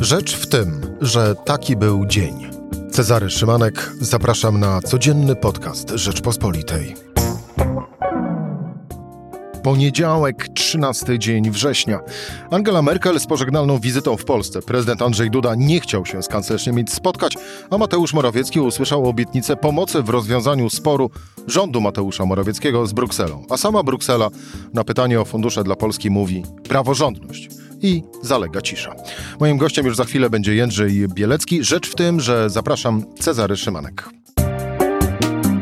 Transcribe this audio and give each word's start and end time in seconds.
Rzecz 0.00 0.36
w 0.36 0.46
tym, 0.46 0.96
że 1.00 1.34
taki 1.34 1.76
był 1.76 2.06
dzień. 2.06 2.50
Cezary 2.90 3.30
Szymanek, 3.30 3.92
zapraszam 4.00 4.60
na 4.60 4.80
codzienny 4.80 5.36
podcast 5.36 5.90
Rzeczpospolitej. 5.90 6.94
Poniedziałek, 9.62 10.48
13 10.54 11.18
dzień 11.18 11.50
września. 11.50 12.00
Angela 12.50 12.82
Merkel 12.82 13.20
z 13.20 13.26
pożegnalną 13.26 13.78
wizytą 13.78 14.16
w 14.16 14.24
Polsce. 14.24 14.62
Prezydent 14.62 15.02
Andrzej 15.02 15.30
Duda 15.30 15.54
nie 15.54 15.80
chciał 15.80 16.06
się 16.06 16.22
z 16.22 16.28
kanclerz 16.28 16.66
Niemiec 16.66 16.92
spotkać, 16.92 17.34
a 17.70 17.78
Mateusz 17.78 18.14
Morawiecki 18.14 18.60
usłyszał 18.60 19.08
obietnicę 19.08 19.56
pomocy 19.56 20.02
w 20.02 20.08
rozwiązaniu 20.08 20.70
sporu 20.70 21.10
rządu 21.46 21.80
Mateusza 21.80 22.26
Morawieckiego 22.26 22.86
z 22.86 22.92
Brukselą. 22.92 23.44
A 23.50 23.56
sama 23.56 23.82
Bruksela 23.82 24.28
na 24.74 24.84
pytanie 24.84 25.20
o 25.20 25.24
fundusze 25.24 25.64
dla 25.64 25.76
Polski 25.76 26.10
mówi 26.10 26.42
praworządność 26.68 27.48
i 27.82 28.02
zalega 28.22 28.60
cisza. 28.60 28.94
Moim 29.40 29.58
gościem 29.58 29.86
już 29.86 29.96
za 29.96 30.04
chwilę 30.04 30.30
będzie 30.30 30.54
Jędrzej 30.54 31.08
Bielecki. 31.08 31.64
Rzecz 31.64 31.90
w 31.90 31.94
tym, 31.94 32.20
że 32.20 32.50
zapraszam 32.50 33.04
Cezary 33.20 33.56
Szymanek. 33.56 34.08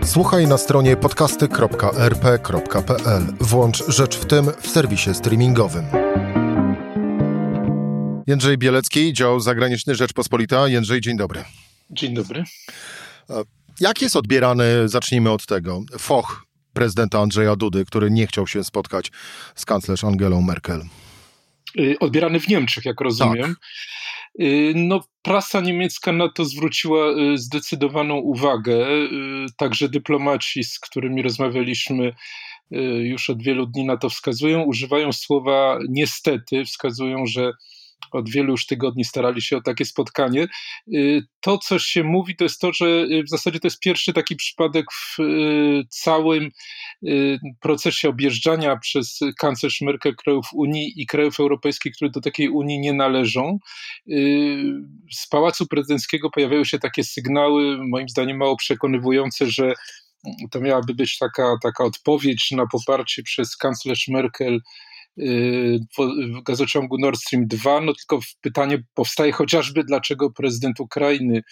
Słuchaj 0.05 0.47
na 0.47 0.59
stronie 0.59 0.97
podcasty.rp.pl. 0.97 3.23
Włącz 3.41 3.85
Rzecz 3.89 4.17
w 4.17 4.27
tym 4.27 4.47
w 4.61 4.69
serwisie 4.69 5.15
streamingowym. 5.15 5.85
Jędrzej 8.27 8.59
Bielecki, 8.59 9.13
dział 9.13 9.41
zagraniczny 9.41 9.95
Rzeczpospolita. 9.95 10.69
Jędrzej, 10.69 11.01
dzień 11.01 11.17
dobry. 11.17 11.45
Dzień 11.91 12.15
dobry. 12.15 12.45
Jak 13.81 14.03
jest 14.03 14.17
odbierany, 14.17 14.89
zacznijmy 14.89 15.31
od 15.31 15.47
tego, 15.47 15.83
foch 15.99 16.45
prezydenta 16.73 17.21
Andrzeja 17.21 17.57
Dudy, 17.57 17.85
który 17.85 18.11
nie 18.11 18.27
chciał 18.27 18.47
się 18.47 18.65
spotkać 18.65 19.13
z 19.55 19.65
kanclerz 19.65 20.05
Angelą 20.05 20.43
Merkel? 20.43 20.83
Y, 21.81 21.99
odbierany 22.01 22.41
w 22.41 22.49
Niemczech, 22.49 22.85
jak 22.85 23.01
rozumiem. 23.01 23.55
Tak. 23.55 23.57
Y, 24.41 24.73
no, 24.77 25.01
prasa 25.23 25.61
niemiecka 25.61 26.13
na 26.13 26.29
to 26.29 26.45
zwróciła 26.45 27.11
y, 27.11 27.39
zdecydowaną 27.39 28.17
uwagę. 28.17 28.87
Także 29.57 29.89
dyplomaci, 29.89 30.65
z 30.65 30.79
którymi 30.79 31.23
rozmawialiśmy, 31.23 32.13
już 33.01 33.31
od 33.31 33.43
wielu 33.43 33.67
dni 33.67 33.85
na 33.85 33.97
to 33.97 34.11
wskazują. 34.11 34.63
Używają 34.63 35.13
słowa 35.13 35.79
niestety, 35.89 36.65
wskazują, 36.65 37.27
że 37.27 37.53
od 38.13 38.31
wielu 38.31 38.51
już 38.51 38.67
tygodni 38.67 39.05
starali 39.05 39.43
się 39.43 39.57
o 39.57 39.63
takie 39.63 39.85
spotkanie. 39.85 40.49
Y, 40.95 41.23
to, 41.41 41.59
co 41.59 41.79
się 41.79 42.05
mówi, 42.05 42.37
to 42.37 42.45
jest 42.45 42.61
to, 42.61 42.73
że 42.73 42.87
y, 42.87 43.23
w 43.23 43.29
zasadzie 43.29 43.61
to 43.61 43.67
jest 43.67 43.81
pierwszy 43.81 44.13
taki 44.13 44.37
przypadek 44.37 44.87
w 44.93 45.21
y, 45.21 45.85
całym 45.91 46.51
procesie 47.61 48.09
objeżdżania 48.09 48.77
przez 48.77 49.21
kanclerz 49.39 49.81
Merkel 49.81 50.17
krajów 50.17 50.47
Unii 50.53 50.93
i 50.97 51.07
krajów 51.07 51.41
europejskich, 51.41 51.93
które 51.95 52.11
do 52.11 52.21
takiej 52.21 52.49
Unii 52.49 52.81
nie 52.81 52.93
należą. 52.93 53.59
Z 55.13 55.29
pałacu 55.31 55.67
prezydenckiego 55.67 56.31
pojawiają 56.31 56.65
się 56.65 56.79
takie 56.79 57.05
sygnały, 57.05 57.79
moim 57.89 58.09
zdaniem 58.09 58.37
mało 58.37 58.57
przekonywujące, 58.57 59.47
że 59.47 59.75
to 60.51 60.61
miałaby 60.61 60.95
być 60.95 61.19
taka, 61.19 61.57
taka 61.63 61.85
odpowiedź 61.85 62.51
na 62.51 62.67
poparcie 62.67 63.23
przez 63.23 63.57
kanclerz 63.57 64.09
Merkel 64.09 64.61
gazociągu 66.47 66.99
Nord 66.99 67.21
Stream 67.21 67.47
2, 67.47 67.81
no 67.81 67.93
tylko 67.95 68.21
pytanie 68.41 68.83
powstaje 68.95 69.33
chociażby, 69.33 69.85
dlaczego 69.85 70.31
prezydent 70.31 70.81
Ukrainy, 70.81 71.43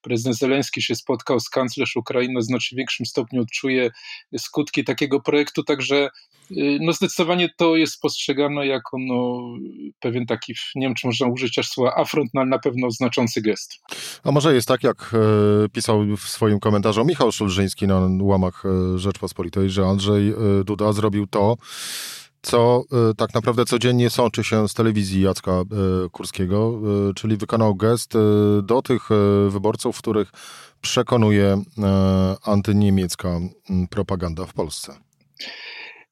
prezydent 0.00 0.36
Zeleński 0.36 0.82
się 0.82 0.94
spotkał 0.94 1.40
z 1.40 1.50
kanclerz 1.50 1.96
Ukrainy, 1.96 2.40
w 2.40 2.44
znacznie 2.44 2.76
większym 2.76 3.06
stopniu 3.06 3.42
odczuje 3.42 3.90
skutki 4.38 4.84
takiego 4.84 5.20
projektu, 5.20 5.62
także 5.62 6.08
y, 6.50 6.78
no 6.80 6.92
zdecydowanie 6.92 7.48
to 7.56 7.76
jest 7.76 8.00
postrzegane 8.00 8.66
jako 8.66 8.96
no, 9.00 9.42
pewien 10.00 10.26
taki, 10.26 10.54
nie 10.74 10.86
wiem 10.86 10.94
czy 10.94 11.06
można 11.06 11.26
użyć 11.26 11.58
aż 11.58 11.68
słowa 11.68 11.94
afront, 11.96 12.30
no, 12.34 12.40
ale 12.40 12.50
na 12.50 12.58
pewno 12.58 12.90
znaczący 12.90 13.42
gest. 13.42 13.80
A 14.24 14.32
może 14.32 14.54
jest 14.54 14.68
tak, 14.68 14.82
jak 14.82 15.14
e, 15.64 15.68
pisał 15.68 16.16
w 16.16 16.28
swoim 16.28 16.60
komentarzu 16.60 17.04
Michał 17.04 17.32
Szulżyński 17.32 17.86
na 17.86 18.08
łamach 18.20 18.62
e, 18.94 18.98
Rzeczpospolitej, 18.98 19.70
że 19.70 19.84
Andrzej 19.84 20.28
e, 20.28 20.34
Duda 20.64 20.92
zrobił 20.92 21.26
to, 21.26 21.56
co 22.44 22.84
y, 23.10 23.14
tak 23.14 23.34
naprawdę 23.34 23.64
codziennie 23.64 24.10
sączy 24.10 24.44
się 24.44 24.68
z 24.68 24.74
telewizji 24.74 25.22
Jacka 25.22 25.60
y, 26.06 26.10
Kurskiego, 26.10 26.80
y, 27.10 27.14
czyli 27.14 27.36
wykonał 27.36 27.74
gest 27.74 28.12
do 28.62 28.82
tych 28.82 29.08
wyborców, 29.48 29.98
których 29.98 30.32
przekonuje 30.80 31.62
antyniemiecka 32.44 33.28
propaganda 33.90 34.46
w 34.46 34.52
Polsce. 34.52 34.96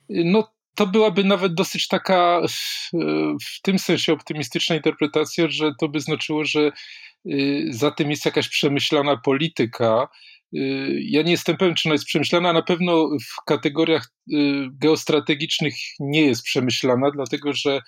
No, 0.08 0.52
to 0.74 0.86
byłaby 0.86 1.24
nawet 1.24 1.54
dosyć 1.54 1.88
taka 1.88 2.40
w 3.44 3.62
tym 3.62 3.78
sensie 3.78 4.12
optymistyczna 4.12 4.76
interpretacja, 4.76 5.48
że 5.48 5.72
to 5.80 5.88
by 5.88 6.00
znaczyło, 6.00 6.44
że 6.44 6.72
za 7.70 7.90
tym 7.90 8.10
jest 8.10 8.24
jakaś 8.24 8.48
przemyślana 8.48 9.16
polityka, 9.16 10.08
ja 11.00 11.22
nie 11.22 11.30
jestem 11.30 11.56
pewien, 11.56 11.74
czy 11.74 11.88
ona 11.88 11.94
jest 11.94 12.04
przemyślana, 12.04 12.52
na 12.52 12.62
pewno 12.62 13.08
w 13.08 13.44
kategoriach 13.46 14.10
y, 14.32 14.34
geostrategicznych 14.72 15.74
nie 16.00 16.26
jest 16.26 16.42
przemyślana, 16.42 17.10
dlatego 17.10 17.52
że 17.52 17.80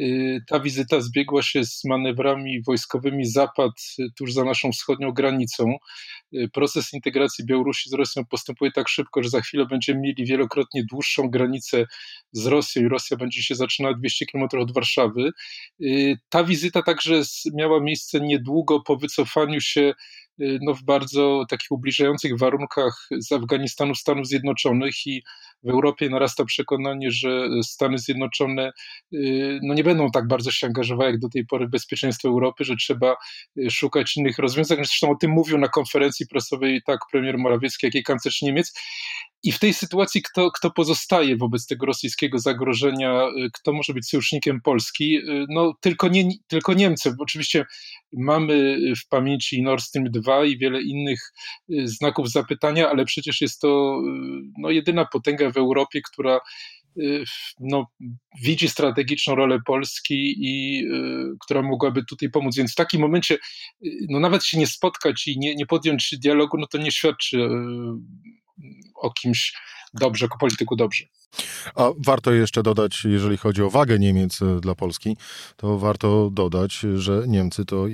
y, 0.00 0.40
ta 0.46 0.60
wizyta 0.60 1.00
zbiegła 1.00 1.42
się 1.42 1.64
z 1.64 1.84
manewrami 1.84 2.62
wojskowymi 2.62 3.26
Zapad 3.26 3.72
tuż 4.18 4.32
za 4.32 4.44
naszą 4.44 4.72
wschodnią 4.72 5.12
granicą. 5.12 5.76
Y, 6.34 6.48
proces 6.52 6.92
integracji 6.92 7.44
Białorusi 7.46 7.90
z 7.90 7.92
Rosją 7.92 8.24
postępuje 8.24 8.72
tak 8.72 8.88
szybko, 8.88 9.22
że 9.22 9.28
za 9.28 9.40
chwilę 9.40 9.66
będziemy 9.66 10.00
mieli 10.00 10.24
wielokrotnie 10.24 10.84
dłuższą 10.90 11.30
granicę 11.30 11.86
z 12.32 12.46
Rosją 12.46 12.82
i 12.82 12.88
Rosja 12.88 13.16
będzie 13.16 13.42
się 13.42 13.54
zaczynała 13.54 13.94
200 13.94 14.26
km 14.26 14.44
od 14.52 14.74
Warszawy. 14.74 15.30
Ta 16.28 16.44
wizyta 16.44 16.82
także 16.82 17.22
miała 17.54 17.80
miejsce 17.80 18.20
niedługo 18.20 18.80
po 18.80 18.96
wycofaniu 18.96 19.60
się 19.60 19.92
Y, 19.92 19.94
no, 20.38 20.74
w 20.74 20.82
bardzo 20.82 21.44
takich 21.48 21.70
ubliżających 21.70 22.38
warunkach 22.38 23.08
z 23.18 23.32
Afganistanu, 23.32 23.94
Stanów 23.94 24.26
Zjednoczonych 24.26 25.06
i 25.06 25.22
w 25.62 25.70
Europie 25.70 26.08
narasta 26.10 26.44
przekonanie, 26.44 27.10
że 27.10 27.48
Stany 27.62 27.98
Zjednoczone 27.98 28.72
y, 29.14 29.60
no, 29.62 29.74
nie 29.74 29.84
będą 29.84 30.10
tak 30.10 30.28
bardzo 30.28 30.50
się 30.50 30.66
angażowały 30.66 31.10
jak 31.10 31.20
do 31.20 31.28
tej 31.28 31.46
pory 31.46 31.66
w 31.66 31.70
bezpieczeństwo 31.70 32.28
Europy, 32.28 32.64
że 32.64 32.76
trzeba 32.76 33.16
y, 33.58 33.70
szukać 33.70 34.16
innych 34.16 34.38
rozwiązań. 34.38 34.76
Zresztą 34.76 35.10
o 35.10 35.16
tym 35.16 35.30
mówił 35.30 35.58
na 35.58 35.68
konferencji 35.68 36.26
prasowej 36.26 36.82
tak 36.86 36.98
premier 37.12 37.38
Morawiecki, 37.38 37.86
jak 37.86 37.94
i 37.94 38.02
kanclerz 38.02 38.42
Niemiec. 38.42 38.72
I 39.42 39.52
w 39.52 39.58
tej 39.58 39.74
sytuacji 39.74 40.22
kto, 40.22 40.50
kto 40.50 40.70
pozostaje 40.70 41.36
wobec 41.36 41.66
tego 41.66 41.86
rosyjskiego 41.86 42.38
zagrożenia, 42.38 43.28
y, 43.28 43.50
kto 43.52 43.72
może 43.72 43.94
być 43.94 44.08
sojusznikiem 44.08 44.60
Polski? 44.60 45.18
No 45.48 45.74
tylko, 45.80 46.08
nie, 46.08 46.28
tylko 46.46 46.74
Niemcy. 46.74 47.14
Oczywiście 47.18 47.66
mamy 48.12 48.78
w 49.04 49.08
pamięci 49.08 49.62
Nord 49.62 49.84
Stream 49.84 50.10
2 50.10 50.44
i 50.44 50.58
wiele 50.58 50.82
innych 50.82 51.32
znaków 51.84 52.30
zapytania, 52.30 52.90
ale 52.90 53.04
przecież 53.04 53.40
jest 53.40 53.60
to 53.60 54.02
no, 54.58 54.70
jedyna 54.70 55.04
potęga 55.04 55.47
w 55.50 55.56
Europie, 55.56 56.00
która 56.12 56.40
no, 57.60 57.86
widzi 58.42 58.68
strategiczną 58.68 59.34
rolę 59.34 59.58
Polski 59.66 60.34
i 60.38 60.84
y, 60.86 61.36
która 61.40 61.62
mogłaby 61.62 62.04
tutaj 62.04 62.30
pomóc. 62.30 62.56
Więc 62.56 62.72
w 62.72 62.74
takim 62.74 63.00
momencie 63.00 63.38
no, 64.08 64.20
nawet 64.20 64.44
się 64.44 64.58
nie 64.58 64.66
spotkać 64.66 65.26
i 65.26 65.38
nie, 65.38 65.54
nie 65.54 65.66
podjąć 65.66 66.14
dialogu, 66.22 66.58
no 66.58 66.66
to 66.66 66.78
nie 66.78 66.92
świadczy 66.92 67.48
o 69.00 69.10
kimś 69.10 69.52
dobrze, 69.94 70.24
jako 70.24 70.38
polityku 70.38 70.76
dobrze. 70.76 71.04
A 71.74 71.90
warto 72.06 72.32
jeszcze 72.32 72.62
dodać, 72.62 73.04
jeżeli 73.04 73.36
chodzi 73.36 73.62
o 73.62 73.70
wagę 73.70 73.98
Niemiec 73.98 74.42
e, 74.42 74.60
dla 74.60 74.74
Polski, 74.74 75.16
to 75.56 75.78
warto 75.78 76.30
dodać, 76.32 76.72
że 76.94 77.22
Niemcy 77.26 77.64
to 77.64 77.86
e, 77.86 77.90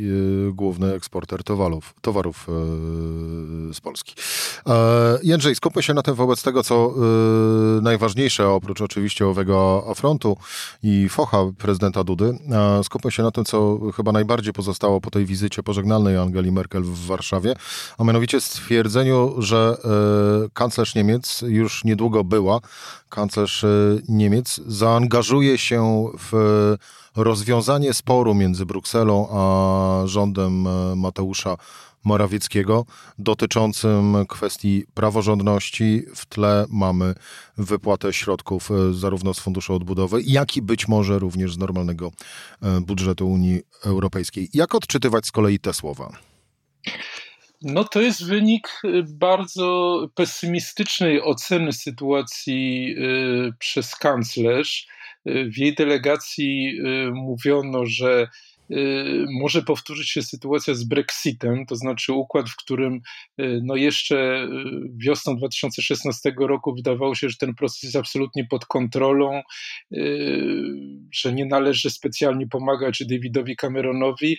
główny 0.53 0.95
eksporter 0.95 1.45
towarów, 1.45 1.95
towarów 2.01 2.47
e, 2.49 2.53
z 3.75 3.81
Polski. 3.81 4.15
Jędrzej, 5.23 5.55
skupmy 5.55 5.83
się 5.83 5.95
na 5.95 6.03
tym 6.03 6.15
wobec 6.15 6.43
tego, 6.43 6.63
co 6.63 6.95
najważniejsze, 7.83 8.49
oprócz 8.49 8.81
oczywiście 8.81 9.27
owego 9.27 9.85
afrontu 9.91 10.37
i 10.83 11.09
focha 11.09 11.39
prezydenta 11.59 12.05
Dudy, 12.05 12.39
skupmy 12.83 13.11
się 13.11 13.23
na 13.23 13.31
tym, 13.31 13.45
co 13.45 13.79
chyba 13.97 14.13
najbardziej 14.13 14.53
pozostało 14.53 15.01
po 15.01 15.11
tej 15.11 15.25
wizycie 15.27 15.63
pożegnalnej 15.63 16.17
Angeli 16.17 16.53
Merkel 16.53 16.83
w 16.83 17.07
Warszawie, 17.07 17.55
a 17.99 18.05
mianowicie 18.05 18.41
stwierdzeniu, 18.41 19.35
że 19.39 19.77
kanclerz 20.53 20.94
Niemiec 20.95 21.43
już 21.47 21.85
niedługo 21.85 22.25
była 22.25 22.61
kanclerz 23.09 23.65
e, 23.65 23.69
Niemiec, 24.09 24.61
zaangażuje 24.67 25.59
się 25.59 26.07
w 26.19 26.33
rozwiązanie 27.17 27.95
sporu 27.95 28.35
między 28.35 28.67
Brukselą 28.67 29.29
a 29.31 30.03
rządem 30.07 30.67
e, 30.67 30.97
Mateusza 30.97 31.57
Morawieckiego 32.05 32.85
dotyczącym 33.19 34.17
kwestii 34.29 34.85
praworządności. 34.95 36.03
W 36.15 36.27
tle 36.27 36.67
mamy 36.69 37.15
wypłatę 37.59 38.13
środków 38.13 38.71
e, 38.71 38.95
zarówno 38.95 39.35
z 39.35 39.41
Funduszu 39.41 39.75
Odbudowy, 39.75 40.23
jak 40.23 40.57
i 40.57 40.63
być 40.63 40.89
może 40.89 41.19
również 41.19 41.55
z 41.55 41.59
normalnego 41.59 42.13
budżetu 42.81 43.29
Unii 43.29 43.63
Europejskiej. 43.85 44.49
Jak 44.55 44.75
odczytywać 44.75 45.27
z 45.27 45.33
kolei 45.33 45.59
te 45.59 45.75
słowa? 45.75 46.13
No 47.65 47.85
to 47.85 48.01
jest 48.01 48.27
wynik 48.27 48.69
y, 48.85 49.03
bardzo 49.09 49.99
pesymistycznej 50.15 51.23
oceny 51.23 51.73
sytuacji 51.73 52.95
y, 52.99 53.53
przez 53.59 53.97
kanclerz. 53.97 54.87
Y, 55.29 55.51
w 55.51 55.59
jej 55.59 55.75
delegacji 55.75 56.79
mówiono, 57.13 57.87
że 57.87 58.29
może 59.41 59.63
powtórzyć 59.63 60.11
się 60.11 60.23
sytuacja 60.23 60.75
z 60.75 60.85
Brexitem, 60.85 61.67
to 61.67 61.77
znaczy 61.77 62.13
układ, 62.13 62.49
w 62.49 62.57
którym 62.57 63.01
no 63.39 63.77
jeszcze 63.77 64.49
wiosną 64.97 65.37
2016 65.37 66.35
roku 66.39 66.75
wydawało 66.75 67.15
się, 67.15 67.29
że 67.29 67.37
ten 67.37 67.55
proces 67.55 67.83
jest 67.83 67.97
absolutnie 67.97 68.47
pod 68.51 68.67
kontrolą, 68.67 69.43
że 71.13 71.33
nie 71.33 71.47
należy 71.47 71.91
specjalnie 71.91 72.47
pomagać 72.47 73.03
Davidowi 73.11 73.57
Cameronowi, 73.57 74.37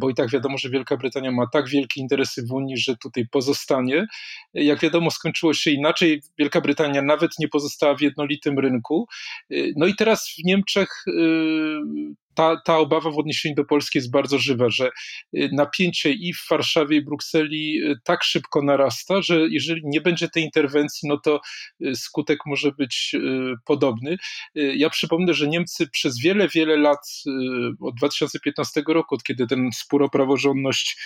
bo 0.00 0.10
i 0.10 0.14
tak 0.14 0.30
wiadomo, 0.30 0.58
że 0.58 0.70
Wielka 0.70 0.96
Brytania 0.96 1.32
ma 1.32 1.46
tak 1.52 1.68
wielkie 1.68 2.00
interesy 2.00 2.46
w 2.46 2.52
Unii, 2.52 2.76
że 2.76 2.96
tutaj 2.96 3.26
pozostanie. 3.28 4.06
Jak 4.54 4.80
wiadomo, 4.80 5.10
skończyło 5.10 5.54
się 5.54 5.70
inaczej. 5.70 6.22
Wielka 6.38 6.60
Brytania 6.60 7.02
nawet 7.02 7.30
nie 7.38 7.48
pozostała 7.48 7.96
w 7.96 8.00
jednolitym 8.00 8.58
rynku. 8.58 9.06
No 9.76 9.86
i 9.86 9.94
teraz 9.94 10.34
w 10.38 10.44
Niemczech 10.44 11.04
ta, 12.34 12.56
ta 12.64 12.78
obawa 12.78 13.10
w 13.10 13.18
odniesieniu 13.18 13.54
do 13.54 13.64
Polski 13.64 13.98
jest 13.98 14.10
bardzo 14.10 14.38
żywa, 14.38 14.70
że 14.70 14.90
y, 15.36 15.48
napięcie 15.52 16.12
i 16.12 16.34
w 16.34 16.46
Warszawie, 16.50 16.96
i 16.96 17.00
w 17.00 17.04
Brukseli 17.04 17.82
y, 17.82 17.94
tak 18.04 18.24
szybko 18.24 18.62
narasta, 18.62 19.22
że 19.22 19.40
jeżeli 19.50 19.80
nie 19.84 20.00
będzie 20.00 20.28
tej 20.28 20.42
interwencji, 20.42 21.08
no 21.08 21.18
to 21.18 21.40
y, 21.86 21.96
skutek 21.96 22.38
może 22.46 22.72
być 22.72 23.16
podobny. 23.64 24.16
Ja 24.54 24.90
przypomnę, 24.90 25.34
że 25.34 25.48
Niemcy 25.48 25.88
przez 25.88 26.20
wiele, 26.20 26.48
wiele 26.48 26.76
lat, 26.76 26.98
od 27.80 27.94
2015 27.94 28.82
roku, 28.86 29.14
od 29.14 29.22
kiedy 29.22 29.46
ten 29.46 29.70
spór 29.74 30.02
o 30.02 30.08
praworządność 30.08 30.96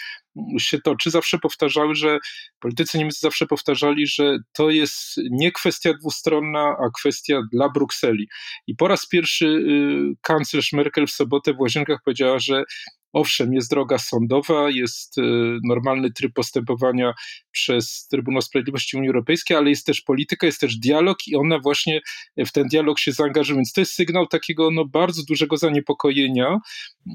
się 0.58 0.80
toczy, 0.80 1.10
zawsze 1.10 1.38
powtarzały, 1.38 1.94
że 1.94 2.18
politycy 2.60 2.98
niemieccy 2.98 3.20
zawsze 3.20 3.46
powtarzali, 3.46 4.06
że 4.06 4.38
to 4.52 4.70
jest 4.70 5.20
nie 5.30 5.52
kwestia 5.52 5.94
dwustronna, 5.94 6.76
a 6.86 6.90
kwestia 7.00 7.40
dla 7.52 7.68
Brukseli. 7.68 8.28
I 8.66 8.76
po 8.76 8.88
raz 8.88 9.08
pierwszy 9.08 9.64
kanclerz 10.22 10.72
Merkel 10.72 11.06
w 11.06 11.10
sobotę 11.16 11.54
w 11.54 11.60
Łazienkach 11.60 11.98
powiedziała, 12.04 12.38
że 12.38 12.64
Owszem, 13.16 13.54
jest 13.54 13.70
droga 13.70 13.98
sądowa, 13.98 14.70
jest 14.70 15.18
e, 15.18 15.22
normalny 15.64 16.12
tryb 16.12 16.32
postępowania 16.32 17.14
przez 17.50 18.08
Trybunał 18.10 18.42
Sprawiedliwości 18.42 18.96
Unii 18.96 19.08
Europejskiej, 19.08 19.56
ale 19.56 19.70
jest 19.70 19.86
też 19.86 20.00
polityka, 20.00 20.46
jest 20.46 20.60
też 20.60 20.76
dialog 20.76 21.18
i 21.26 21.36
ona 21.36 21.58
właśnie 21.58 22.00
w 22.36 22.52
ten 22.52 22.68
dialog 22.68 22.98
się 22.98 23.12
zaangażuje. 23.12 23.56
Więc 23.56 23.72
to 23.72 23.80
jest 23.80 23.92
sygnał 23.92 24.26
takiego 24.26 24.70
no, 24.70 24.84
bardzo 24.84 25.22
dużego 25.28 25.56
zaniepokojenia. 25.56 26.58
E, 27.08 27.10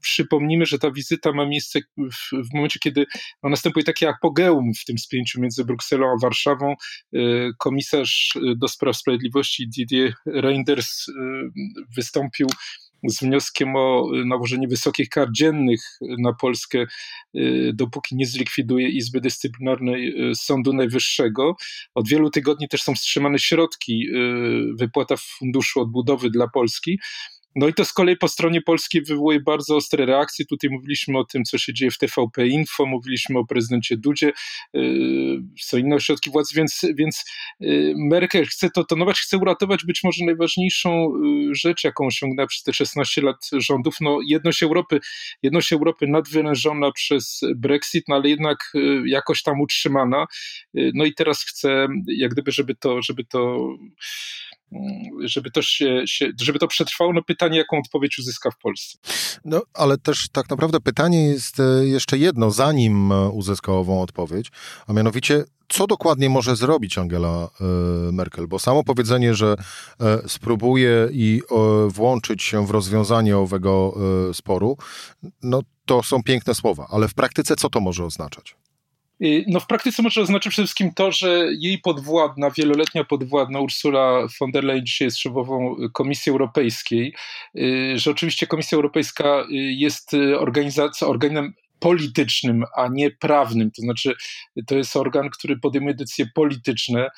przypomnijmy, 0.00 0.66
że 0.66 0.78
ta 0.78 0.90
wizyta 0.90 1.32
ma 1.32 1.46
miejsce 1.46 1.80
w, 1.96 2.50
w 2.50 2.54
momencie, 2.54 2.78
kiedy 2.78 3.06
no, 3.42 3.50
następuje 3.50 3.84
takie 3.84 4.08
apogeum 4.08 4.72
w 4.80 4.84
tym 4.84 4.98
spięciu 4.98 5.40
między 5.40 5.64
Brukselą 5.64 6.06
a 6.06 6.16
Warszawą. 6.22 6.74
E, 7.14 7.18
komisarz 7.58 8.38
do 8.56 8.68
spraw 8.68 8.96
sprawiedliwości 8.96 9.68
Didier 9.68 10.14
Reinders 10.26 11.06
wystąpił 11.96 12.46
z 13.08 13.20
wnioskiem 13.20 13.76
o 13.76 14.10
y, 14.14 14.24
nałożenie 14.24 14.68
wysokich 14.68 15.08
kar 15.08 15.28
dziennych 15.32 15.98
na 16.00 16.32
Polskę, 16.32 16.86
y, 17.36 17.72
dopóki 17.74 18.16
nie 18.16 18.26
zlikwiduje 18.26 18.88
Izby 18.88 19.20
Dyscyplinarnej 19.20 20.30
y, 20.30 20.34
Sądu 20.34 20.72
Najwyższego. 20.72 21.56
Od 21.94 22.08
wielu 22.08 22.30
tygodni 22.30 22.68
też 22.68 22.82
są 22.82 22.94
wstrzymane 22.94 23.38
środki, 23.38 24.06
wypłata 24.74 25.14
Funduszu 25.16 25.80
Odbudowy 25.80 26.30
dla 26.30 26.48
Polski. 26.48 26.98
No 27.56 27.68
i 27.68 27.74
to 27.74 27.84
z 27.84 27.92
kolei 27.92 28.16
po 28.16 28.28
stronie 28.28 28.62
polskiej 28.62 29.02
wywołuje 29.02 29.40
bardzo 29.40 29.76
ostre 29.76 30.06
reakcje. 30.06 30.44
Tutaj 30.46 30.70
mówiliśmy 30.70 31.18
o 31.18 31.24
tym, 31.24 31.44
co 31.44 31.58
się 31.58 31.74
dzieje 31.74 31.90
w 31.90 31.98
TVP 31.98 32.46
Info, 32.46 32.86
mówiliśmy 32.86 33.38
o 33.38 33.46
prezydencie 33.46 33.96
Dudzie, 33.96 34.32
yy, 34.72 35.42
są 35.60 35.78
inne 35.78 35.96
ośrodki 35.96 36.30
władzy, 36.30 36.54
więc, 36.56 36.80
więc 36.94 37.24
yy, 37.60 37.94
Merkel 37.96 38.46
chce 38.46 38.70
to 38.70 38.84
tonować, 38.84 39.20
chce 39.20 39.38
uratować 39.38 39.84
być 39.84 40.00
może 40.04 40.24
najważniejszą 40.24 41.12
yy, 41.24 41.54
rzecz, 41.54 41.84
jaką 41.84 42.06
osiągnęła 42.06 42.46
przez 42.46 42.62
te 42.62 42.72
16 42.72 43.22
lat 43.22 43.36
rządów, 43.52 43.94
no 44.00 44.18
jedność 44.26 44.62
Europy, 44.62 45.00
jedność 45.42 45.72
Europy 45.72 46.06
nadwyrężona 46.06 46.92
przez 46.92 47.40
Brexit, 47.56 48.04
no 48.08 48.14
ale 48.14 48.28
jednak 48.28 48.72
jakoś 49.06 49.42
tam 49.42 49.60
utrzymana. 49.60 50.26
No 50.74 51.04
i 51.04 51.14
teraz 51.14 51.44
chce 51.44 51.88
jak 52.06 52.30
gdyby, 52.30 52.52
żeby 52.52 52.74
to, 52.74 53.02
żeby 53.02 53.24
to 53.24 53.68
żeby 55.24 55.50
to, 55.50 55.62
się, 55.62 56.02
się, 56.06 56.30
żeby 56.40 56.58
to 56.58 56.68
przetrwało, 56.68 57.12
no 57.12 57.22
pytanie, 57.22 57.58
jaką 57.58 57.78
odpowiedź 57.78 58.18
uzyska 58.18 58.50
w 58.50 58.58
Polsce. 58.58 58.98
No, 59.44 59.62
ale 59.74 59.98
też 59.98 60.28
tak 60.28 60.50
naprawdę 60.50 60.80
pytanie 60.80 61.28
jest 61.28 61.60
e, 61.60 61.86
jeszcze 61.86 62.18
jedno, 62.18 62.50
zanim 62.50 63.12
e, 63.12 63.28
uzyska 63.28 63.72
ową 63.72 64.02
odpowiedź, 64.02 64.50
a 64.86 64.92
mianowicie, 64.92 65.44
co 65.68 65.86
dokładnie 65.86 66.30
może 66.30 66.56
zrobić 66.56 66.98
Angela 66.98 67.48
e, 67.60 68.12
Merkel? 68.12 68.48
Bo 68.48 68.58
samo 68.58 68.84
powiedzenie, 68.84 69.34
że 69.34 69.56
spróbuje 70.26 71.08
i 71.12 71.42
włączyć 71.88 72.42
się 72.42 72.66
w 72.66 72.70
rozwiązanie 72.70 73.36
owego 73.36 73.94
sporu, 74.32 74.76
no 75.42 75.60
to 75.84 76.02
są 76.02 76.22
piękne 76.22 76.54
słowa, 76.54 76.86
ale 76.90 77.08
w 77.08 77.14
praktyce 77.14 77.56
co 77.56 77.70
to 77.70 77.80
może 77.80 78.04
oznaczać? 78.04 78.56
Y, 79.24 79.44
no 79.48 79.60
w 79.60 79.66
praktyce 79.66 80.02
może 80.02 80.20
oznaczyć 80.20 80.52
przede 80.52 80.66
wszystkim 80.66 80.94
to, 80.94 81.12
że 81.12 81.46
jej 81.58 81.78
podwładna, 81.78 82.50
wieloletnia 82.50 83.04
podwładna 83.04 83.60
Ursula 83.60 84.26
von 84.40 84.50
der 84.50 84.64
Leyen 84.64 84.86
dzisiaj 84.86 85.06
jest 85.06 85.18
szefową 85.18 85.76
Komisji 85.92 86.30
Europejskiej, 86.30 87.14
y, 87.58 87.98
że 87.98 88.10
oczywiście 88.10 88.46
Komisja 88.46 88.76
Europejska 88.76 89.40
y, 89.40 89.54
jest 89.54 90.14
organizacją, 90.38 91.08
organem 91.08 91.54
politycznym, 91.78 92.64
a 92.76 92.88
nie 92.88 93.10
prawnym. 93.10 93.70
To 93.70 93.82
znaczy, 93.82 94.14
to 94.66 94.76
jest 94.76 94.96
organ, 94.96 95.30
który 95.30 95.56
podejmuje 95.56 95.94
decyzje 95.94 96.26
polityczne. 96.34 97.08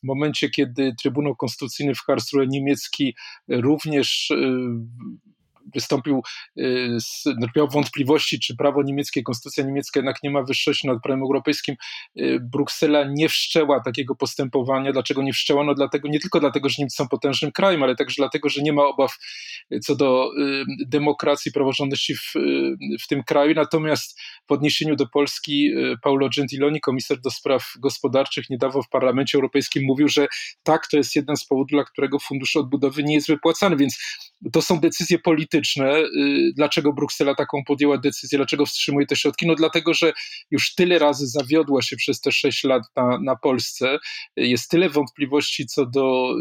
W 0.00 0.02
momencie, 0.02 0.50
kiedy 0.50 0.94
Trybunał 1.02 1.36
Konstytucyjny 1.36 1.94
w 1.94 2.04
Karlsruhe 2.04 2.46
niemiecki 2.46 3.14
również 3.48 4.32
wystąpił, 5.74 6.22
y, 6.58 6.96
z, 7.00 7.24
no, 7.26 7.46
miał 7.56 7.68
wątpliwości, 7.68 8.40
czy 8.40 8.56
prawo 8.56 8.82
niemieckie, 8.82 9.22
konstytucja 9.22 9.64
niemiecka 9.64 10.00
jednak 10.00 10.16
nie 10.22 10.30
ma 10.30 10.42
wyższości 10.42 10.86
nad 10.86 11.02
prawem 11.02 11.22
europejskim. 11.22 11.76
Y, 12.20 12.38
Bruksela 12.52 13.04
nie 13.04 13.28
wszczęła 13.28 13.80
takiego 13.80 14.14
postępowania. 14.14 14.92
Dlaczego 14.92 15.22
nie 15.22 15.32
wszczęła? 15.32 15.64
No 15.64 15.74
dlatego, 15.74 16.08
nie 16.08 16.20
tylko 16.20 16.40
dlatego, 16.40 16.68
że 16.68 16.74
Niemcy 16.78 16.96
są 16.96 17.08
potężnym 17.08 17.52
krajem, 17.52 17.82
ale 17.82 17.96
także 17.96 18.14
dlatego, 18.18 18.48
że 18.48 18.62
nie 18.62 18.72
ma 18.72 18.82
obaw 18.82 19.18
co 19.82 19.96
do 19.96 20.30
y, 20.38 20.64
demokracji, 20.86 21.52
praworządności 21.52 22.14
w, 22.14 22.32
w 23.02 23.06
tym 23.08 23.22
kraju. 23.22 23.54
Natomiast 23.54 24.20
w 24.48 24.52
odniesieniu 24.52 24.96
do 24.96 25.06
Polski 25.06 25.70
Paulo 26.02 26.28
Gentiloni, 26.36 26.80
komisarz 26.80 27.20
do 27.20 27.30
spraw 27.30 27.72
gospodarczych, 27.78 28.50
niedawno 28.50 28.82
w 28.82 28.88
Parlamencie 28.88 29.38
Europejskim 29.38 29.84
mówił, 29.84 30.08
że 30.08 30.26
tak, 30.62 30.86
to 30.86 30.96
jest 30.96 31.16
jeden 31.16 31.36
z 31.36 31.46
powodów, 31.46 31.70
dla 31.70 31.84
którego 31.84 32.18
Fundusz 32.18 32.56
Odbudowy 32.56 33.02
nie 33.02 33.14
jest 33.14 33.28
wypłacany, 33.28 33.76
więc 33.76 33.98
to 34.52 34.62
są 34.62 34.80
decyzje 34.80 35.18
polityczne. 35.18 35.98
Y, 35.98 36.52
dlaczego 36.56 36.92
Bruksela 36.92 37.34
taką 37.34 37.64
podjęła 37.66 37.98
decyzję, 37.98 38.38
dlaczego 38.38 38.66
wstrzymuje 38.66 39.06
te 39.06 39.16
środki? 39.16 39.46
No 39.46 39.54
dlatego, 39.54 39.94
że 39.94 40.12
już 40.50 40.74
tyle 40.74 40.98
razy 40.98 41.26
zawiodła 41.26 41.82
się 41.82 41.96
przez 41.96 42.20
te 42.20 42.32
sześć 42.32 42.64
lat 42.64 42.82
na, 42.96 43.18
na 43.22 43.36
Polsce. 43.36 43.98
Jest 44.36 44.70
tyle 44.70 44.88
wątpliwości 44.88 45.66
co 45.66 45.86
do 45.86 46.34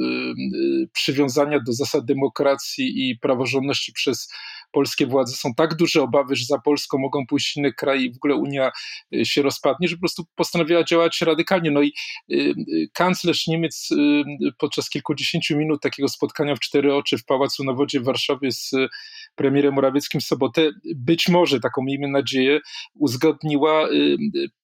y, 0.84 0.88
przywiązania 0.94 1.60
do 1.60 1.74
zasad 1.74 2.06
demokracji 2.06 3.10
i 3.10 3.20
praworządności 3.20 3.94
przez 3.94 4.29
polskie 4.71 5.07
władze 5.07 5.35
są 5.35 5.53
tak 5.53 5.75
duże 5.75 6.01
obawy, 6.01 6.35
że 6.35 6.45
za 6.45 6.59
Polską 6.59 6.97
mogą 6.97 7.25
pójść 7.27 7.57
inne 7.57 7.73
kraje 7.73 8.05
i 8.05 8.13
w 8.13 8.15
ogóle 8.15 8.35
Unia 8.35 8.71
y, 9.15 9.25
się 9.25 9.41
rozpadnie, 9.41 9.88
że 9.88 9.95
po 9.95 9.99
prostu 9.99 10.23
postanowiła 10.35 10.83
działać 10.83 11.21
radykalnie. 11.21 11.71
No 11.71 11.81
i 11.81 11.93
y, 12.31 12.35
y, 12.35 12.88
kanclerz 12.93 13.47
Niemiec 13.47 13.89
podczas 14.57 14.89
kilkudziesięciu 14.89 15.57
minut 15.57 15.81
takiego 15.81 16.09
spotkania 16.09 16.55
w 16.55 16.59
cztery 16.59 16.95
oczy 16.95 17.17
w 17.17 17.25
Pałacu 17.25 17.63
na 17.63 17.73
Wodzie 17.73 17.99
w 17.99 18.03
Warszawie 18.03 18.51
z 18.51 18.71
premierem 19.35 19.73
Morawieckim 19.73 20.21
w 20.21 20.23
sobotę, 20.23 20.69
być 20.95 21.29
może, 21.29 21.59
taką 21.59 21.81
miejmy 21.81 22.07
nadzieję, 22.07 22.59
uzgodniła 22.95 23.89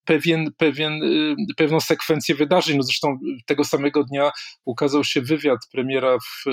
pewien, 0.06 0.52
pewien, 0.58 1.04
y, 1.04 1.36
pewną 1.58 1.80
sekwencję 1.80 2.36
wydarzeń. 2.36 2.78
No 2.78 2.84
zresztą 2.84 3.20
tego 3.46 3.64
samego 3.64 4.04
dnia 4.04 4.32
ukazał 4.66 5.04
się 5.04 5.22
wywiad 5.22 5.60
premiera 5.72 6.18
w 6.18 6.50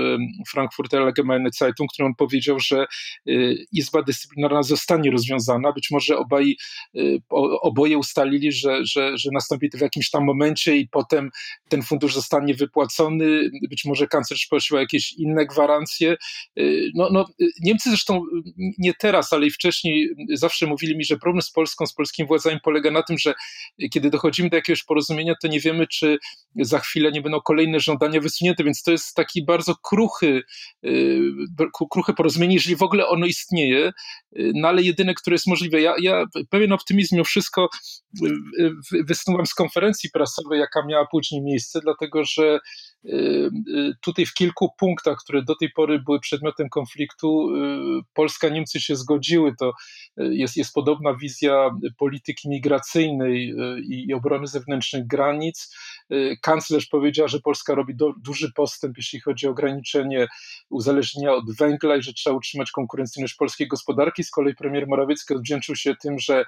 Frankfurter 0.50 1.02
Allgemeine 1.02 1.50
Zeitung, 1.58 1.90
w 1.90 1.92
którym 1.92 2.06
on 2.06 2.14
powiedział, 2.14 2.60
że 2.60 2.86
y, 3.28 3.64
Izba 3.72 4.02
Dyscyplinarna 4.02 4.62
zostanie 4.62 5.10
rozwiązana. 5.10 5.72
Być 5.72 5.90
może 5.90 6.18
obaj, 6.18 6.56
y, 6.96 7.20
oboje 7.62 7.98
ustalili, 7.98 8.52
że, 8.52 8.84
że, 8.84 9.18
że 9.18 9.30
nastąpi 9.32 9.70
to 9.70 9.78
w 9.78 9.80
jakimś 9.80 10.10
tam 10.10 10.24
momencie 10.24 10.76
i 10.76 10.88
potem 10.88 11.30
ten 11.68 11.82
fundusz 11.82 12.14
zostanie 12.14 12.54
wypłacony. 12.54 13.50
Być 13.70 13.84
może 13.84 14.06
kanclerz 14.06 14.46
prosił 14.46 14.76
o 14.76 14.80
jakieś 14.80 15.12
inne 15.12 15.46
gwarancje. 15.46 16.16
No, 16.94 17.08
no, 17.12 17.24
Niemcy 17.60 17.88
zresztą 17.88 18.22
nie 18.78 18.94
teraz, 18.94 19.32
ale 19.32 19.46
i 19.46 19.50
wcześniej 19.50 20.08
zawsze 20.32 20.66
mówili 20.66 20.96
mi, 20.96 21.04
że 21.04 21.16
problem 21.16 21.42
z 21.42 21.50
Polską, 21.50 21.86
z 21.86 21.94
polskimi 21.94 22.28
władzami 22.28 22.60
polega 22.62 22.90
na 22.90 23.02
tym, 23.02 23.18
że 23.18 23.34
kiedy 23.92 24.10
dochodzimy 24.10 24.50
do 24.50 24.56
jakiegoś 24.56 24.82
porozumienia, 24.82 25.34
to 25.42 25.48
nie 25.48 25.60
wiemy, 25.60 25.86
czy 25.86 26.18
za 26.56 26.78
chwilę 26.78 27.12
nie 27.12 27.22
będą 27.22 27.40
kolejne 27.40 27.80
żądania 27.80 28.20
wysunięte, 28.20 28.64
więc 28.64 28.82
to 28.82 28.90
jest 28.90 29.14
taki 29.14 29.44
bardzo 29.44 29.74
kruchy, 29.76 30.42
y, 30.84 31.20
kruche 31.90 32.12
porozumienie, 32.12 32.54
jeżeli 32.54 32.76
w 32.76 32.82
ogóle 32.82 33.08
ono 33.08 33.26
istnieje, 33.26 33.92
y, 34.36 34.52
no 34.54 34.68
ale 34.68 34.82
jedyne, 34.82 35.14
które 35.14 35.34
jest 35.34 35.46
możliwe. 35.46 35.80
Ja, 35.80 35.94
ja 36.00 36.24
pewien 36.50 36.72
optymizm 36.72 37.14
mimo 37.14 37.24
wszystko 37.24 37.68
y, 38.22 38.70
wysnuwam 39.04 39.46
z 39.46 39.54
konferencji 39.54 40.10
prasowej, 40.10 40.60
jaka 40.60 40.86
miała 40.86 41.06
później 41.06 41.42
miejsce, 41.42 41.80
dlatego 41.80 42.24
że 42.24 42.60
tutaj 44.00 44.26
w 44.26 44.34
kilku 44.34 44.68
punktach, 44.78 45.18
które 45.24 45.42
do 45.42 45.56
tej 45.56 45.70
pory 45.70 45.98
były 45.98 46.20
przedmiotem 46.20 46.68
konfliktu, 46.68 47.48
Polska, 48.14 48.48
Niemcy 48.48 48.80
się 48.80 48.96
zgodziły. 48.96 49.54
To 49.58 49.72
jest, 50.16 50.56
jest 50.56 50.74
podobna 50.74 51.14
wizja 51.14 51.70
polityki 51.98 52.48
migracyjnej 52.48 53.54
i 53.88 54.14
obrony 54.14 54.46
zewnętrznych 54.46 55.06
granic. 55.06 55.76
Kanclerz 56.42 56.86
powiedział, 56.86 57.28
że 57.28 57.40
Polska 57.40 57.74
robi 57.74 57.94
do, 57.94 58.12
duży 58.24 58.52
postęp, 58.52 58.96
jeśli 58.96 59.20
chodzi 59.20 59.46
o 59.46 59.50
ograniczenie 59.50 60.26
uzależnienia 60.70 61.32
od 61.32 61.56
węgla 61.56 61.96
i 61.96 62.02
że 62.02 62.12
trzeba 62.12 62.36
utrzymać 62.36 62.70
konkurencyjność 62.70 63.34
polskiej 63.34 63.68
gospodarki. 63.68 64.24
Z 64.24 64.30
kolei 64.30 64.54
premier 64.54 64.88
Morawiecki 64.88 65.34
odwdzięczył 65.34 65.76
się 65.76 65.94
tym, 65.96 66.18
że 66.18 66.44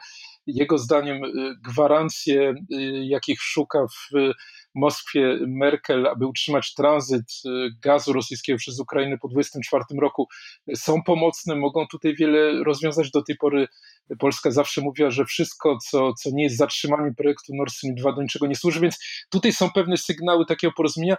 jego 0.47 0.79
zdaniem 0.79 1.25
y, 1.25 1.31
gwarancje, 1.65 2.51
y, 2.51 3.05
jakich 3.05 3.43
szuka 3.43 3.87
w 3.87 4.33
Moskwie 4.75 5.39
Merkel, 5.47 6.07
aby 6.07 6.27
utrzymać 6.27 6.75
tranzyt 6.75 7.25
y, 7.47 7.49
gazu 7.83 8.13
rosyjskiego 8.13 8.59
przez 8.59 8.81
Ukrainę 8.81 9.19
po 9.19 9.29
2024 9.29 10.01
roku, 10.01 10.29
są 10.75 11.03
pomocne, 11.03 11.57
mogą 11.57 11.87
tutaj 11.87 12.15
wiele 12.15 12.65
rozwiązać. 12.65 13.11
Do 13.11 13.23
tej 13.23 13.37
pory 13.37 13.67
Polska 14.19 14.51
zawsze 14.51 14.81
mówiła, 14.81 15.11
że 15.11 15.25
wszystko, 15.25 15.79
co, 15.91 16.13
co 16.13 16.31
nie 16.33 16.43
jest 16.43 16.57
zatrzymaniem 16.57 17.15
projektu 17.15 17.55
Nord 17.55 17.73
Stream 17.73 17.95
2 17.95 18.13
do 18.13 18.23
niczego 18.23 18.47
nie 18.47 18.57
służy, 18.57 18.81
więc 18.81 18.99
tutaj 19.31 19.53
są 19.53 19.71
pewne 19.71 19.97
sygnały 19.97 20.47
takiego 20.47 20.73
porozumienia. 20.77 21.17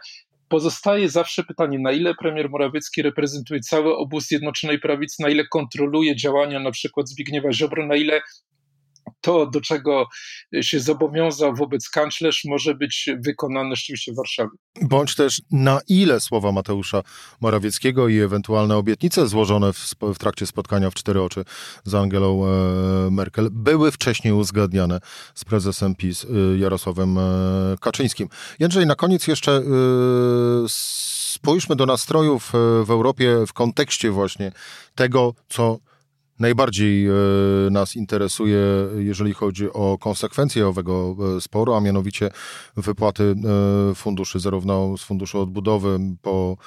Pozostaje 0.50 1.10
zawsze 1.10 1.44
pytanie, 1.44 1.80
na 1.80 1.92
ile 1.92 2.16
premier 2.16 2.50
Morawiecki 2.50 3.02
reprezentuje 3.02 3.60
cały 3.60 3.98
obóz 3.98 4.28
Zjednoczonej 4.28 4.80
Prawicy, 4.80 5.24
na 5.24 5.30
ile 5.30 5.48
kontroluje 5.48 6.16
działania 6.16 6.60
na 6.60 6.72
przykład 6.72 7.10
Zbigniewa 7.10 7.54
Ziobro, 7.54 7.88
na 7.88 7.96
ile 7.96 8.22
to, 9.22 9.46
do 9.46 9.62
czego 9.62 10.06
się 10.62 10.80
zobowiązał 10.80 11.56
wobec 11.56 11.90
kanclerz, 11.90 12.42
może 12.46 12.76
być 12.76 13.10
wykonane 13.26 13.76
rzeczywiście 13.76 14.12
w 14.14 14.16
Warszawie. 14.16 14.50
Bądź 14.82 15.16
też 15.16 15.42
na 15.52 15.80
ile 15.88 16.20
słowa 16.20 16.52
Mateusza 16.52 17.02
Morawieckiego 17.42 18.08
i 18.08 18.20
ewentualne 18.20 18.78
obietnice 18.78 19.28
złożone 19.28 19.74
w, 19.74 19.96
w 20.02 20.18
trakcie 20.18 20.46
spotkania 20.46 20.90
w 20.90 20.94
cztery 20.94 21.22
oczy 21.22 21.46
z 21.84 21.96
Angelą 21.96 22.46
e, 22.46 23.12
Merkel 23.12 23.50
były 23.52 23.92
wcześniej 23.92 24.34
uzgadniane 24.34 25.00
z 25.36 25.46
prezesem 25.46 25.96
PiS 25.96 26.26
e, 26.26 26.58
Jarosławem 26.58 27.18
e, 27.18 27.22
Kaczyńskim. 27.82 28.30
Jędrzej, 28.60 28.86
na 28.86 28.96
koniec 28.96 29.28
jeszcze 29.28 29.62
spójrzmy 30.68 31.76
do 31.76 31.86
nastrojów 31.86 32.52
w 32.86 32.90
Europie 32.90 33.36
w 33.48 33.54
kontekście 33.54 34.12
właśnie 34.12 34.52
tego, 34.96 35.34
co 35.50 35.80
najbardziej 36.40 37.08
e, 37.08 37.12
nas 37.72 37.96
interesuje, 37.96 38.60
jeżeli 38.98 39.34
chodzi 39.34 39.74
o 39.74 39.98
konsekwencje 39.98 40.68
owego 40.68 41.16
e, 41.38 41.42
sporu, 41.42 41.74
a 41.74 41.82
mianowicie 41.82 42.30
wypłaty 42.78 43.24
e, 43.92 43.96
funduszy, 43.96 44.40
zarówno 44.40 44.98
z 44.98 45.04
Funduszu 45.04 45.40
Odbudowy 45.42 46.00
po 46.22 46.58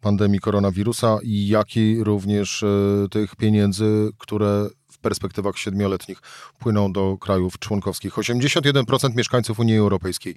pandemii 0.00 0.40
koronawirusa, 0.40 1.18
jak 1.24 1.76
i 1.76 2.04
również 2.04 2.64
tych 3.10 3.36
pieniędzy, 3.36 4.08
które 4.18 4.68
perspektywach 5.04 5.58
siedmioletnich 5.58 6.18
płyną 6.58 6.92
do 6.92 7.18
krajów 7.18 7.58
członkowskich. 7.58 8.14
81% 8.14 9.16
mieszkańców 9.16 9.58
Unii 9.58 9.76
Europejskiej 9.76 10.36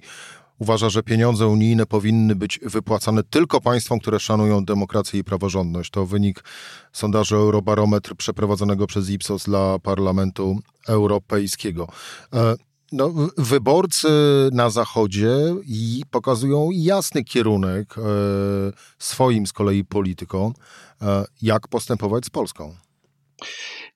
uważa, 0.58 0.90
że 0.90 1.02
pieniądze 1.02 1.46
unijne 1.46 1.86
powinny 1.86 2.36
być 2.36 2.60
wypłacane 2.62 3.22
tylko 3.22 3.60
państwom, 3.60 4.00
które 4.00 4.20
szanują 4.20 4.64
demokrację 4.64 5.20
i 5.20 5.24
praworządność. 5.24 5.90
To 5.90 6.06
wynik 6.06 6.44
sondażu 6.92 7.36
Eurobarometr 7.36 8.14
przeprowadzonego 8.16 8.86
przez 8.86 9.10
Ipsos 9.10 9.44
dla 9.44 9.78
Parlamentu 9.78 10.58
Europejskiego. 10.88 11.88
E, 12.34 12.54
no, 12.92 13.12
wyborcy 13.38 14.08
na 14.52 14.70
Zachodzie 14.70 15.36
i 15.66 16.02
pokazują 16.10 16.68
jasny 16.72 17.24
kierunek 17.24 17.94
e, 17.98 18.02
swoim 18.98 19.46
z 19.46 19.52
kolei 19.52 19.84
politykom, 19.84 20.52
e, 21.02 21.24
jak 21.42 21.68
postępować 21.68 22.24
z 22.24 22.30
Polską. 22.30 22.74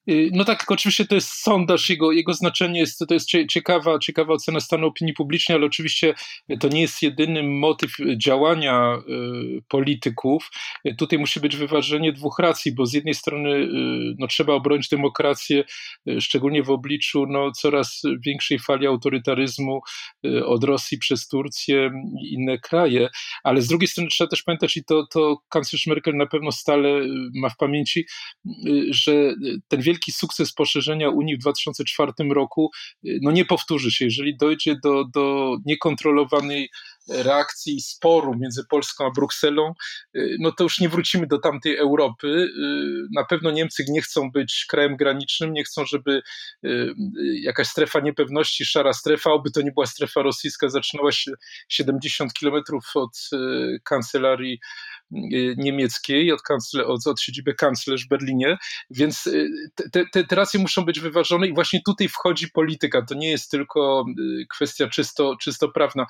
Y, 0.09 0.29
no 0.33 0.45
tak, 0.45 0.71
oczywiście 0.71 1.05
to 1.05 1.15
jest 1.15 1.29
sondaż, 1.29 1.89
jego, 1.89 2.11
jego 2.11 2.33
znaczenie 2.33 2.79
jest, 2.79 2.99
to 3.07 3.13
jest 3.13 3.29
ciekawa, 3.49 3.99
ciekawa 3.99 4.33
ocena 4.33 4.59
stanu 4.59 4.87
opinii 4.87 5.13
publicznej, 5.13 5.55
ale 5.55 5.65
oczywiście 5.65 6.13
to 6.59 6.67
nie 6.67 6.81
jest 6.81 7.01
jedyny 7.01 7.43
motyw 7.43 7.91
działania 8.17 8.97
y, 8.97 9.61
polityków. 9.67 10.49
Tutaj 10.97 11.19
musi 11.19 11.39
być 11.39 11.55
wyważenie 11.55 12.13
dwóch 12.13 12.39
racji, 12.39 12.75
bo 12.75 12.85
z 12.85 12.93
jednej 12.93 13.13
strony 13.13 13.49
y, 13.49 13.67
no, 14.19 14.27
trzeba 14.27 14.53
obronić 14.53 14.89
demokrację, 14.89 15.63
szczególnie 16.19 16.63
w 16.63 16.69
obliczu 16.69 17.25
no, 17.29 17.51
coraz 17.51 18.01
większej 18.25 18.59
fali 18.59 18.87
autorytaryzmu 18.87 19.81
od 20.45 20.63
Rosji 20.63 20.97
przez 20.97 21.27
Turcję 21.27 21.91
i 22.23 22.33
inne 22.33 22.57
kraje, 22.57 23.09
ale 23.43 23.61
z 23.61 23.67
drugiej 23.67 23.87
strony 23.87 24.09
trzeba 24.09 24.27
też 24.27 24.43
pamiętać, 24.43 24.77
i 24.77 24.83
to, 24.83 25.07
to 25.11 25.37
kanclerz 25.49 25.87
Merkel 25.87 26.15
na 26.15 26.25
pewno 26.25 26.51
stale 26.51 26.89
ma 27.35 27.49
w 27.49 27.57
pamięci, 27.57 28.05
że 28.89 29.35
ten 29.67 29.81
wielki 29.81 29.92
wielki 29.93 30.11
sukces 30.11 30.53
poszerzenia 30.53 31.09
Unii 31.09 31.35
w 31.35 31.39
2004 31.39 32.11
roku 32.29 32.71
no 33.21 33.31
nie 33.31 33.45
powtórzy 33.45 33.91
się. 33.91 34.05
Jeżeli 34.05 34.37
dojdzie 34.37 34.75
do, 34.83 35.05
do 35.05 35.57
niekontrolowanej 35.65 36.69
reakcji 37.09 37.81
sporu 37.81 38.35
między 38.39 38.65
Polską 38.69 39.05
a 39.05 39.11
Brukselą, 39.11 39.73
no 40.39 40.51
to 40.51 40.63
już 40.63 40.79
nie 40.79 40.89
wrócimy 40.89 41.27
do 41.27 41.39
tamtej 41.39 41.77
Europy. 41.77 42.47
Na 43.15 43.25
pewno 43.25 43.51
Niemcy 43.51 43.85
nie 43.89 44.01
chcą 44.01 44.31
być 44.31 44.65
krajem 44.69 44.95
granicznym, 44.95 45.53
nie 45.53 45.63
chcą, 45.63 45.85
żeby 45.85 46.21
jakaś 47.41 47.67
strefa 47.67 47.99
niepewności, 47.99 48.65
szara 48.65 48.93
strefa, 48.93 49.31
oby 49.31 49.51
to 49.51 49.61
nie 49.61 49.71
była 49.71 49.85
strefa 49.85 50.21
rosyjska, 50.21 50.69
zaczynała 50.69 51.11
się 51.11 51.31
70 51.69 52.33
kilometrów 52.33 52.83
od 52.95 53.29
kancelarii 53.83 54.59
Y, 55.13 55.55
niemieckiej, 55.57 56.31
od, 56.31 56.41
od, 56.85 57.07
od 57.07 57.21
siedziby 57.21 57.53
kanclerz 57.53 58.05
w 58.05 58.07
Berlinie, 58.07 58.57
więc 58.89 59.27
y, 59.27 59.49
te, 59.91 60.05
te, 60.11 60.23
te 60.23 60.35
racje 60.35 60.59
muszą 60.59 60.85
być 60.85 60.99
wyważone 60.99 61.47
i 61.47 61.53
właśnie 61.53 61.81
tutaj 61.85 62.09
wchodzi 62.09 62.51
polityka. 62.51 63.01
To 63.01 63.15
nie 63.15 63.29
jest 63.29 63.51
tylko 63.51 64.05
y, 64.19 64.45
kwestia 64.49 64.87
czysto, 64.87 65.35
czysto 65.41 65.69
prawna. 65.69 66.05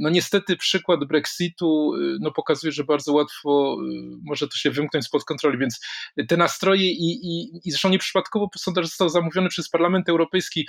No 0.00 0.10
niestety 0.10 0.29
przykład 0.58 1.04
Brexitu 1.04 1.92
no, 2.20 2.30
pokazuje, 2.30 2.72
że 2.72 2.84
bardzo 2.84 3.12
łatwo 3.12 3.76
może 4.24 4.48
to 4.48 4.56
się 4.56 4.70
wymknąć 4.70 5.04
spod 5.04 5.24
kontroli, 5.24 5.58
więc 5.58 5.80
te 6.28 6.36
nastroje 6.36 6.90
i, 6.90 7.10
i, 7.10 7.60
i 7.64 7.70
zresztą 7.70 7.88
nieprzypadkowo 7.88 8.48
sondaż 8.56 8.86
został 8.86 9.08
zamówiony 9.08 9.48
przez 9.48 9.68
Parlament 9.68 10.08
Europejski. 10.08 10.68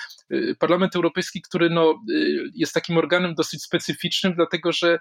Parlament 0.60 0.96
Europejski, 0.96 1.42
który 1.42 1.70
no, 1.70 2.04
jest 2.56 2.74
takim 2.74 2.98
organem 2.98 3.36
dosyć 3.36 3.64
specyficznym, 3.64 4.34
dlatego 4.36 4.72
że 4.72 5.00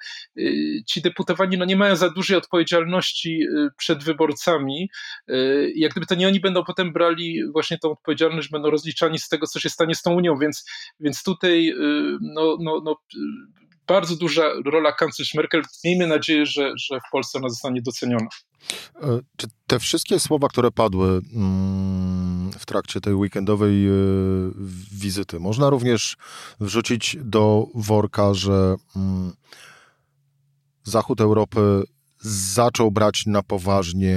ci 0.86 1.02
deputowani 1.02 1.58
no, 1.58 1.64
nie 1.64 1.76
mają 1.76 1.96
za 1.96 2.10
dużej 2.10 2.36
odpowiedzialności 2.36 3.42
y, 3.42 3.68
przed 3.76 4.04
wyborcami, 4.04 4.90
y, 5.30 5.72
jak 5.76 5.90
gdyby 5.90 6.06
to 6.06 6.14
nie 6.14 6.28
oni 6.28 6.40
będą 6.40 6.64
potem 6.64 6.92
brali 6.92 7.52
właśnie 7.52 7.78
tą 7.78 7.90
odpowiedzialność, 7.90 8.48
będą 8.48 8.70
rozliczani 8.70 9.18
z 9.18 9.28
tego, 9.28 9.46
co 9.46 9.60
się 9.60 9.70
stanie 9.70 9.94
z 9.94 10.02
tą 10.02 10.14
Unią, 10.14 10.38
więc, 10.38 10.64
więc 11.00 11.22
tutaj 11.22 11.68
y, 11.68 12.18
no, 12.20 12.56
no, 12.60 12.80
no, 12.84 12.96
bardzo 13.90 14.16
duża 14.16 14.42
rola 14.64 14.92
kanclerz 14.92 15.34
Merkel. 15.34 15.62
Miejmy 15.84 16.06
nadzieję, 16.06 16.46
że, 16.46 16.72
że 16.76 16.98
w 17.00 17.10
Polsce 17.12 17.38
ona 17.38 17.48
zostanie 17.48 17.82
doceniona. 17.82 18.28
E, 19.02 19.20
czy 19.36 19.46
te 19.66 19.78
wszystkie 19.78 20.20
słowa, 20.20 20.48
które 20.48 20.70
padły 20.70 21.20
mm, 21.34 22.50
w 22.58 22.66
trakcie 22.66 23.00
tej 23.00 23.14
weekendowej 23.14 23.86
wizyty, 24.92 25.40
można 25.40 25.70
również 25.70 26.16
wrzucić 26.60 27.16
do 27.20 27.66
worka, 27.74 28.34
że 28.34 28.76
mm, 28.96 29.32
Zachód 30.84 31.20
Europy 31.20 31.82
zaczął 32.20 32.90
brać 32.90 33.26
na 33.26 33.42
poważnie 33.42 34.16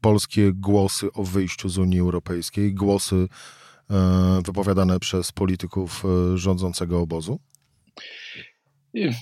polskie 0.00 0.52
głosy 0.54 1.12
o 1.12 1.24
wyjściu 1.24 1.68
z 1.68 1.78
Unii 1.78 2.00
Europejskiej, 2.00 2.74
głosy 2.74 3.28
e, 3.90 4.40
wypowiadane 4.44 5.00
przez 5.00 5.32
polityków 5.32 6.04
e, 6.04 6.38
rządzącego 6.38 7.00
obozu? 7.00 7.40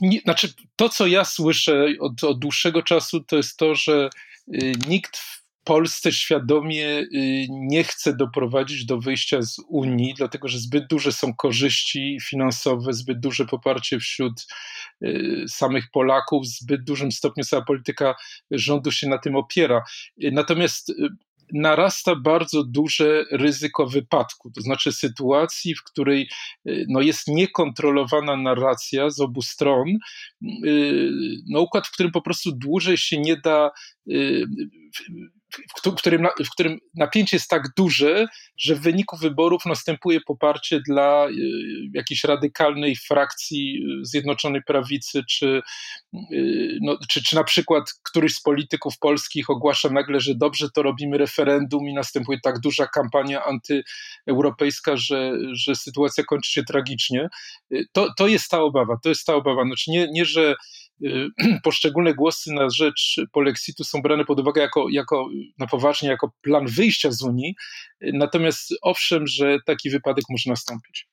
Nie, 0.00 0.20
znaczy, 0.20 0.52
to, 0.76 0.88
co 0.88 1.06
ja 1.06 1.24
słyszę 1.24 1.86
od, 2.00 2.24
od 2.24 2.38
dłuższego 2.38 2.82
czasu, 2.82 3.20
to 3.20 3.36
jest 3.36 3.56
to, 3.56 3.74
że 3.74 4.10
y, 4.54 4.72
nikt 4.88 5.20
Polsce 5.64 6.12
świadomie 6.12 6.86
y, 6.98 7.46
nie 7.50 7.84
chce 7.84 8.16
doprowadzić 8.16 8.84
do 8.84 8.98
wyjścia 8.98 9.42
z 9.42 9.56
Unii, 9.68 10.14
dlatego 10.14 10.48
że 10.48 10.58
zbyt 10.58 10.86
duże 10.86 11.12
są 11.12 11.34
korzyści 11.34 12.18
finansowe, 12.22 12.92
zbyt 12.92 13.20
duże 13.20 13.46
poparcie 13.46 13.98
wśród 13.98 14.46
y, 15.04 15.44
samych 15.48 15.90
Polaków, 15.90 16.44
w 16.44 16.48
zbyt 16.48 16.84
dużym 16.84 17.12
stopniu 17.12 17.44
cała 17.44 17.64
polityka 17.64 18.14
rządu 18.50 18.92
się 18.92 19.08
na 19.08 19.18
tym 19.18 19.36
opiera. 19.36 19.82
Natomiast 20.32 20.92
narasta 21.54 22.16
bardzo 22.16 22.64
duże 22.64 23.24
ryzyko 23.32 23.86
wypadku, 23.86 24.50
to 24.50 24.60
znaczy 24.60 24.92
sytuacji, 24.92 25.74
w 25.74 25.82
której 25.82 26.28
no, 26.88 27.00
jest 27.00 27.28
niekontrolowana 27.28 28.36
narracja 28.36 29.10
z 29.10 29.20
obu 29.20 29.42
stron, 29.42 29.86
no, 31.48 31.60
układ, 31.60 31.86
w 31.86 31.92
którym 31.92 32.12
po 32.12 32.22
prostu 32.22 32.52
dłużej 32.52 32.98
się 32.98 33.20
nie 33.20 33.36
da 33.36 33.70
w 35.76 35.94
którym, 35.94 36.26
w 36.44 36.50
którym 36.50 36.78
napięcie 36.94 37.36
jest 37.36 37.50
tak 37.50 37.62
duże, 37.76 38.26
że 38.56 38.74
w 38.74 38.80
wyniku 38.80 39.16
wyborów 39.16 39.66
następuje 39.66 40.20
poparcie 40.20 40.80
dla 40.86 41.28
y, 41.28 41.32
jakiejś 41.94 42.24
radykalnej 42.24 42.96
frakcji 42.96 43.82
y, 44.00 44.06
Zjednoczonej 44.06 44.62
Prawicy, 44.62 45.22
czy, 45.28 45.62
y, 46.32 46.78
no, 46.82 46.98
czy, 47.08 47.22
czy 47.22 47.36
na 47.36 47.44
przykład 47.44 47.84
któryś 48.02 48.34
z 48.34 48.42
polityków 48.42 48.98
polskich 48.98 49.50
ogłasza 49.50 49.90
nagle, 49.90 50.20
że 50.20 50.34
dobrze 50.34 50.68
to 50.74 50.82
robimy 50.82 51.18
referendum 51.18 51.88
i 51.88 51.94
następuje 51.94 52.38
tak 52.42 52.60
duża 52.60 52.86
kampania 52.86 53.42
antyeuropejska, 53.44 54.96
że, 54.96 55.32
że 55.52 55.74
sytuacja 55.74 56.24
kończy 56.24 56.52
się 56.52 56.62
tragicznie. 56.64 57.28
To, 57.92 58.08
to 58.18 58.26
jest 58.26 58.50
ta 58.50 58.60
obawa, 58.60 58.96
to 59.02 59.08
jest 59.08 59.26
ta 59.26 59.34
obawa. 59.34 59.64
Znaczy 59.64 59.90
nie, 59.90 60.08
nie 60.12 60.24
że 60.24 60.54
poszczególne 61.64 62.14
głosy 62.14 62.52
na 62.52 62.70
rzecz 62.70 63.20
polexitu 63.32 63.84
są 63.84 64.02
brane 64.02 64.24
pod 64.24 64.40
uwagę 64.40 64.60
jako, 64.60 64.86
jako 64.90 65.28
na 65.58 65.66
poważnie, 65.66 66.08
jako 66.08 66.32
plan 66.42 66.66
wyjścia 66.66 67.10
z 67.10 67.22
Unii. 67.22 67.54
Natomiast 68.00 68.74
owszem, 68.82 69.26
że 69.26 69.58
taki 69.66 69.90
wypadek 69.90 70.24
może 70.30 70.50
nastąpić. 70.50 71.08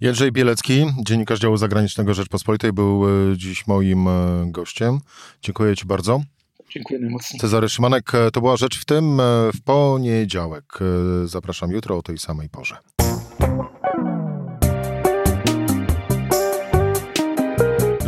Jędrzej 0.00 0.32
Bielecki, 0.32 0.86
dziennikarz 1.06 1.38
działu 1.38 1.56
zagranicznego 1.56 2.14
Rzeczpospolitej, 2.14 2.72
był 2.72 3.08
y, 3.32 3.36
dziś 3.36 3.66
moim 3.66 4.08
y, 4.08 4.10
gościem. 4.46 5.00
Dziękuję 5.42 5.76
Ci 5.76 5.86
bardzo. 5.86 6.22
Dziękuję 6.70 7.00
najmocniej. 7.00 7.40
Cezary 7.40 7.68
Szymanek, 7.68 8.12
to 8.32 8.40
była 8.40 8.56
rzecz 8.56 8.80
w 8.80 8.84
tym 8.84 9.20
w 9.54 9.62
poniedziałek. 9.64 10.78
Zapraszam 11.24 11.70
jutro 11.70 11.96
o 11.96 12.02
tej 12.02 12.18
samej 12.18 12.48
porze. 12.48 12.76